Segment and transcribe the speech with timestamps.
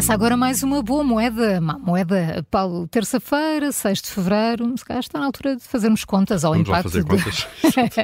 [0.00, 1.58] começa agora mais uma boa moeda.
[1.60, 4.72] Uma moeda, Paulo, terça-feira, 6 de fevereiro.
[4.78, 6.90] Se calhar está na altura de fazermos contas ao Vamos lá impacto.
[6.90, 7.46] fazer do- contas.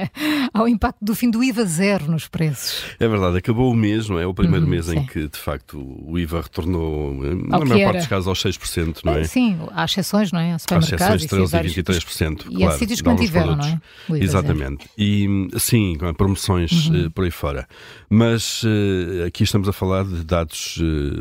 [0.53, 2.85] ao impacto do fim do IVA zero nos preços.
[3.01, 4.27] É verdade, acabou o mês, não é?
[4.27, 5.07] O primeiro Uhum, mês em sim.
[5.07, 9.15] que, de facto, o IVA retornou, eh, na maior parte dos casos, aos 6%, não
[9.15, 9.25] é?
[9.25, 10.53] Sim, há exceções, não é?
[10.53, 10.91] Há exceções,
[11.27, 11.99] 13% vários e sítios.
[12.05, 12.47] 23%.
[12.51, 13.81] E há claro, sítios que de mantiveram, produtos.
[14.11, 14.21] não é?
[14.23, 14.87] Exatamente.
[14.99, 17.07] E sim, com promoções Uhum.
[17.07, 17.67] eh, por aí fora.
[18.11, 20.79] Mas eh, aqui estamos a falar de dados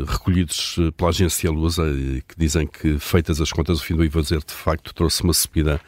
[0.08, 4.04] recolhidos eh, pela agência Lusa, eh, que dizem que, feitas as contas, o fim do
[4.04, 5.80] IVA zero de facto trouxe uma subida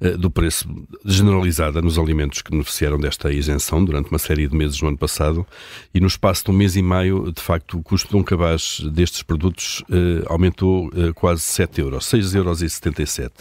[0.00, 0.68] eh, do preço
[1.04, 5.46] generalizada nos alimentos que beneficiaram desta isenção durante uma série de meses no ano passado.
[5.94, 8.80] E no espaço de um mês e meio, de facto, o custo de um cabaz
[8.92, 9.82] destes produtos
[10.26, 13.32] aumentou quase 7 euros, 6,77 euros.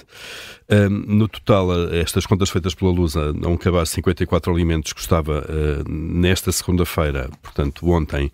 [0.90, 5.84] No total, estas contas feitas pela Lusa, a um cabaz de 54 alimentos custava eh,
[5.90, 8.32] nesta segunda-feira, portanto ontem,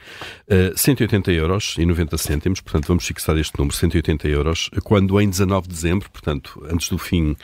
[0.48, 5.28] eh, 180 euros e 90 cêntimos, portanto vamos fixar este número, 180 euros, quando em
[5.28, 7.36] 19 de dezembro, portanto antes do fim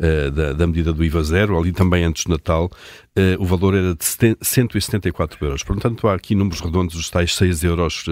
[0.00, 2.70] eh, da, da medida do IVA zero, ali também antes do Natal,
[3.38, 5.62] o valor era de 70 174 euros.
[5.62, 8.04] Portanto, há aqui números redondos, os tais 6 euros,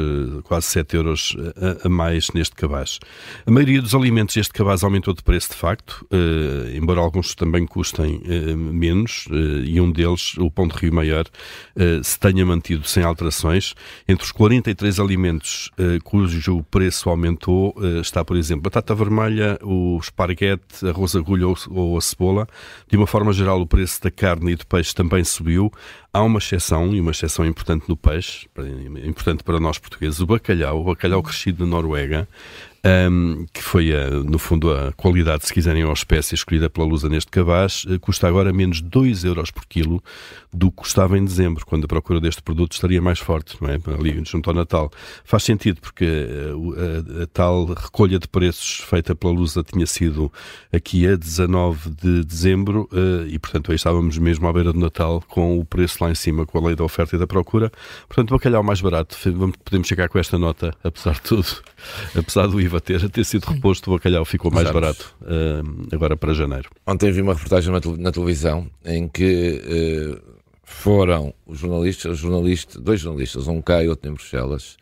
[0.43, 1.37] quase 7 euros
[1.83, 2.99] a, mais neste cabaz.
[3.47, 7.67] A maioria dos alimentos este cabaz aumentou de preço, de facto, eh, embora alguns também
[7.67, 11.25] custem eh, menos, eh, e um deles, o pão de rio maior,
[12.03, 13.75] se tenha mantido sem alterações.
[14.09, 15.71] Entre os 43 alimentos
[16.03, 22.01] cujo preço aumentou, está, por exemplo, batata vermelha, o esparguete, arroz agulha ou, ou a
[22.01, 22.49] cebola.
[22.91, 25.73] De uma forma geral, o preço da carne e do peixe também subiu.
[26.13, 28.49] Há uma exceção, e uma exceção importante no peixe,
[29.05, 32.27] importante para nós portugueses, o bacalhau, o bacalhau crescido na Noruega,
[32.85, 36.87] um, que foi, a, no fundo, a qualidade, se quiserem, ou a espécie escolhida pela
[36.87, 40.03] Lusa neste cabaz, eh, custa agora menos 2 euros por quilo
[40.53, 43.79] do que custava em dezembro, quando a procura deste produto estaria mais forte, não é?
[43.99, 44.91] Ali junto ao Natal.
[45.25, 49.87] Faz sentido, porque eh, o- a, a tal recolha de preços feita pela Lusa tinha
[49.87, 50.33] sido
[50.73, 55.23] aqui a 19 de dezembro eh, e, portanto, aí estávamos mesmo à beira do Natal
[55.29, 57.71] com o preço lá em cima, com a lei da oferta e da procura.
[58.09, 59.17] Portanto, bacalhau mais barato.
[59.65, 61.47] Podemos chegar com esta nota, apesar de tudo,
[62.17, 64.81] apesar do IVA ter, ter sido reposto, o bacalhau ficou mais Exato.
[64.81, 66.71] barato eh, agora para janeiro.
[66.87, 70.19] Ontem vi uma reportagem na, tele- na televisão em que eh,
[70.65, 74.77] foram os jornalistas, os jornalistas, dois jornalistas, um cá e outro em Bruxelas,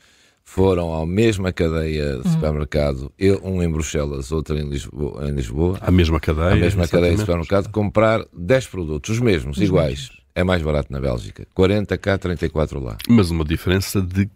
[0.45, 5.78] foram à mesma cadeia de supermercado, eu- um em Bruxelas, outro em Lisboa, em Lisboa
[5.81, 6.53] A mesma cadeia.
[6.53, 10.11] a mesma cadeia de supermercado, comprar 10 produtos, os mesmos, iguais.
[10.34, 11.47] É mais barato na Bélgica.
[11.55, 12.97] 40 cá, 34 lá.
[13.09, 14.28] Mas uma diferença de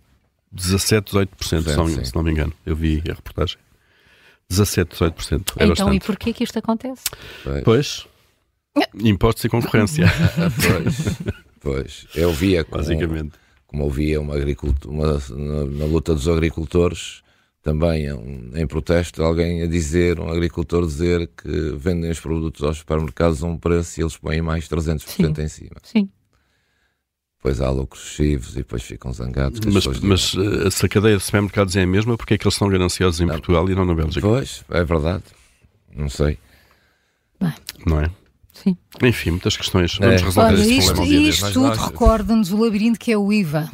[0.52, 2.52] 17, 18%, se não, se não me engano.
[2.66, 3.58] Eu vi a reportagem.
[4.48, 5.32] 17, 18%.
[5.32, 5.96] É então, bastante.
[5.96, 7.04] e porquê que isto acontece?
[7.64, 7.64] Pois.
[7.64, 8.06] Pois,
[8.94, 10.06] impostos e concorrência,
[10.62, 11.16] pois,
[11.60, 12.06] pois.
[12.14, 13.32] Eu via como, basicamente.
[13.66, 17.22] como eu via uma agricultura, uma, na, na luta dos agricultores,
[17.62, 22.78] também um, em protesto, alguém a dizer, um agricultor dizer que vendem os produtos aos
[22.78, 25.42] supermercados a um preço e eles põem mais 300% Sim.
[25.42, 25.76] em cima.
[25.82, 26.10] Sim.
[27.42, 29.60] Depois há lucros excessivos e depois ficam zangados.
[29.64, 32.54] Mas, mas eh, se a cadeia de supermercados é a mesma, porque é que eles
[32.54, 34.20] são gananciosos em Portugal e não na Bélgica?
[34.26, 35.22] Pois, é verdade.
[35.96, 36.36] Não sei.
[37.86, 38.10] Não é?
[38.52, 38.76] Sim.
[39.02, 39.96] Enfim, muitas questões.
[39.96, 40.24] Vamos É.
[40.24, 43.70] resolver Olha, este isto, problema isto tudo recorda-nos o labirinto que é o IVA.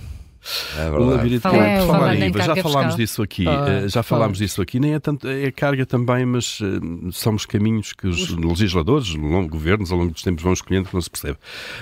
[0.78, 2.96] É O labirinto é, por falar em IVA, já falámos fiscal.
[2.96, 4.50] disso aqui, eh, já falámos pois.
[4.50, 8.30] disso aqui, nem é tanto, é carga também, mas eh, são os caminhos que os
[8.30, 11.38] legisladores, longo- governos, ao longo dos tempos vão escolhendo que não se percebe.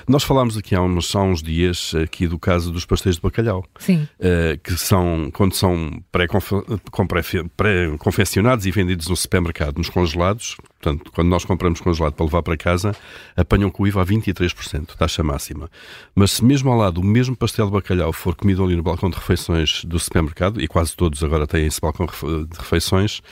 [0.09, 3.65] Nós falámos aqui há uns, há uns dias aqui do caso dos pastéis de bacalhau.
[3.79, 4.07] Sim.
[4.19, 6.55] Uh, que são, quando são pré-confe-
[6.91, 7.23] com pré-
[7.57, 12.57] pré-confeccionados e vendidos no supermercado, nos congelados, portanto, quando nós compramos congelado para levar para
[12.57, 12.95] casa,
[13.35, 15.71] apanham com o IVA a 23%, taxa máxima.
[16.15, 19.09] Mas se mesmo ao lado o mesmo pastel de bacalhau for comido ali no balcão
[19.09, 23.23] de refeições do supermercado, e quase todos agora têm esse balcão de refeições,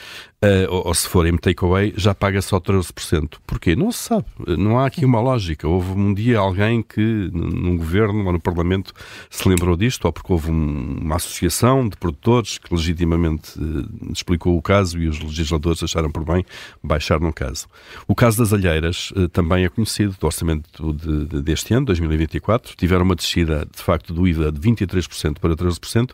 [0.43, 3.35] uh, ou, ou se forem takeaway, já paga só 13%.
[3.47, 3.75] Porquê?
[3.75, 4.25] Não se sabe.
[4.57, 5.67] Não há aqui uma lógica.
[5.67, 8.93] Houve um dia alguém que, num governo ou no Parlamento,
[9.29, 14.57] se lembrou disto, ou porque houve um- uma associação de produtores que legitimamente eh, explicou
[14.57, 16.45] o caso e os legisladores acharam por bem
[16.83, 17.67] baixar no caso.
[18.07, 22.75] O caso das alheiras eh, também é conhecido do orçamento de- de- deste ano, 2024.
[22.75, 26.13] Tiveram uma descida, de facto, do IVA de 23% para 13%.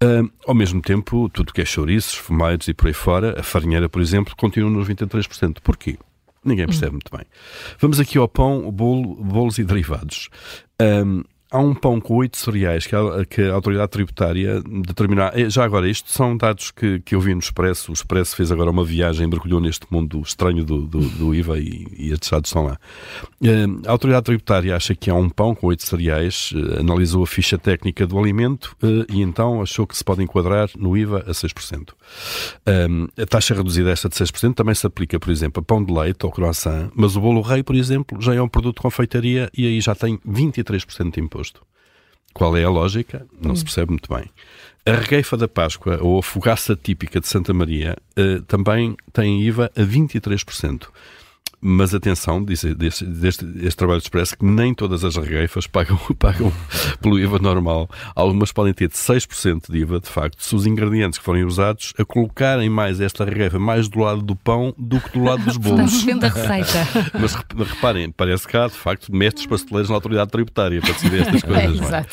[0.00, 3.88] Ah, ao mesmo tempo, tudo que é chouriços, fumeiros e por aí fora, a farinheira,
[3.88, 5.58] por exemplo, continua nos 23%.
[5.62, 5.98] Porquê?
[6.44, 7.26] Ninguém percebe muito bem.
[7.78, 10.28] Vamos aqui ao pão, o bolo, bolos e derivados.
[10.80, 15.38] Ahm, há um pão com oito cereais que a, que a autoridade tributária determinar.
[15.38, 17.90] Eh, já agora, isto são dados que, que eu vi no Expresso.
[17.90, 21.86] O Expresso fez agora uma viagem, mergulhou neste mundo estranho do, do, do IVA e,
[21.96, 22.78] e estes dados estão lá.
[23.40, 27.26] Uh, a autoridade tributária acha que há um pão com oito cereais, uh, analisou a
[27.26, 28.76] ficha técnica do alimento
[29.08, 31.90] e então achou que se pode enquadrar no IVA a 6%.
[33.16, 36.24] a taxa reduzida esta de 6% também se aplica, por exemplo, a pão de leite
[36.24, 39.66] ou croissant, mas o bolo rei, por exemplo, já é um produto de confeitaria e
[39.66, 41.37] aí já tem 23% de imposto
[42.32, 43.26] Qual é a lógica?
[43.40, 43.56] Não hum.
[43.56, 44.30] se percebe muito bem.
[44.86, 49.70] A regueifa da Páscoa, ou a fogaça típica de Santa Maria, uh, também tem IVA
[49.76, 50.88] a 23%.
[51.60, 56.52] Mas atenção, diz deste, deste, deste trabalho expresso, que nem todas as regueifas pagam, pagam
[57.00, 57.88] pelo IVA normal.
[58.14, 61.92] Algumas podem ter de 6% de IVA, de facto, se os ingredientes que forem usados
[61.98, 65.56] a colocarem mais esta regueifa mais do lado do pão do que do lado dos
[65.56, 66.04] bolos.
[66.04, 67.10] Portanto, a receita.
[67.18, 71.42] Mas reparem, parece que há, de facto, mestres pasteleiros na autoridade tributária para decidir estas
[71.42, 71.80] coisas.
[71.80, 72.08] É, exato.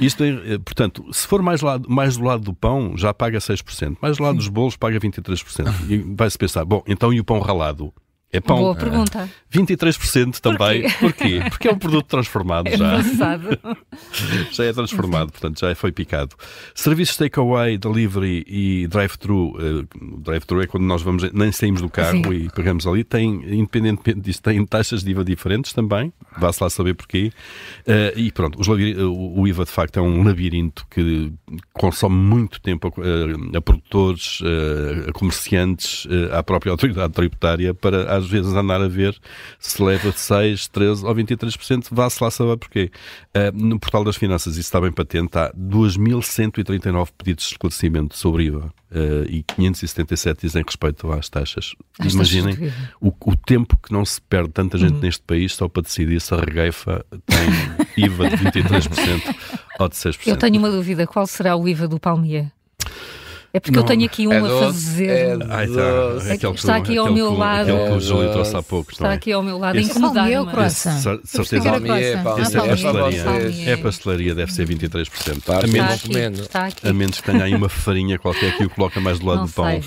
[0.00, 3.96] Isto é, portanto, se for mais, lado, mais do lado do pão, já paga 6%.
[4.00, 5.72] Mais do lado dos bolos, paga 23%.
[5.88, 7.92] E vai-se pensar, bom, então e o pão ralado?
[8.32, 8.58] É pão.
[8.58, 9.28] Boa pergunta.
[9.52, 10.82] 23% também.
[10.82, 11.00] Porquê?
[11.00, 11.50] Porquê?
[11.50, 13.00] Porque é um produto transformado é já.
[14.52, 16.36] já é transformado, portanto já foi picado.
[16.72, 19.56] Serviços takeaway, delivery e drive-thru.
[19.56, 22.32] Uh, drive-thru é quando nós vamos, nem saímos do carro Sim.
[22.32, 23.02] e pagamos ali.
[23.02, 23.26] Tem,
[23.58, 26.12] independentemente disso, tem taxas de IVA diferentes também.
[26.38, 27.32] Vá-se lá saber porquê.
[27.80, 31.32] Uh, e pronto, o, IVA de facto é um labirinto que
[31.72, 38.30] consome muito tempo a, a produtores, a, a comerciantes, à própria autoridade tributária para às
[38.30, 39.16] vezes andar a ver
[39.58, 42.90] se leva 6, 13 ou 23%, vá-se lá saber porquê.
[43.36, 48.44] Uh, no portal das finanças, isso está bem patente, há 2.139 pedidos de esclarecimento sobre
[48.44, 48.72] IVA.
[48.90, 51.74] Uh, e 577 dizem respeito às taxas.
[51.98, 55.00] As Imaginem taxas o, o, tempo que não se perde tanta gente uhum.
[55.00, 57.48] neste país só para decidir se a regueifa tem
[58.04, 59.36] IVA de 23%
[59.78, 60.26] ou de 6%.
[60.26, 62.50] Eu tenho uma dúvida: qual será o IVA do palmier?
[63.52, 63.82] É porque não.
[63.82, 65.08] eu tenho aqui um é a fazer.
[65.08, 67.72] É ah, está, é está aqui ao meu lado.
[67.72, 68.92] Aquele que o Júlio trouxe há pouco.
[68.92, 70.30] Está aqui ao meu lado a incomodar.
[70.30, 71.20] É o coração.
[71.24, 71.68] Certeza.
[73.66, 75.42] É pastelaria, deve ser 23%.
[75.48, 76.48] A menos,
[76.84, 79.52] a menos que tenha aí uma farinha qualquer que o coloca mais do lado do
[79.52, 79.80] pão.